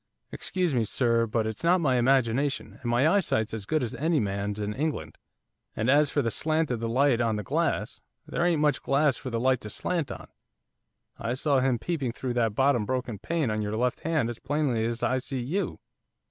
'Excuse 0.31 0.73
me, 0.73 0.83
sir, 0.83 1.27
but 1.27 1.45
it's 1.45 1.63
not 1.63 1.79
my 1.79 1.97
imagination, 1.97 2.79
and 2.81 2.89
my 2.89 3.07
eyesight's 3.07 3.53
as 3.53 3.67
good 3.67 3.83
as 3.83 3.93
any 3.93 4.19
man's 4.19 4.59
in 4.59 4.73
England, 4.73 5.15
and 5.75 5.91
as 5.91 6.09
for 6.09 6.23
the 6.23 6.31
slant 6.31 6.71
of 6.71 6.79
the 6.79 6.89
light 6.89 7.21
on 7.21 7.35
the 7.35 7.43
glass, 7.43 8.01
there 8.25 8.43
ain't 8.43 8.61
much 8.63 8.81
glass 8.81 9.15
for 9.15 9.29
the 9.29 9.39
light 9.39 9.61
to 9.61 9.69
slant 9.69 10.11
on. 10.11 10.27
I 11.19 11.35
saw 11.35 11.59
him 11.59 11.77
peeping 11.77 12.13
through 12.13 12.33
that 12.33 12.55
bottom 12.55 12.83
broken 12.83 13.19
pane 13.19 13.51
on 13.51 13.61
your 13.61 13.77
left 13.77 13.99
hand 13.99 14.27
as 14.31 14.39
plainly 14.39 14.83
as 14.87 15.03
I 15.03 15.19
see 15.19 15.39
you. 15.43 15.77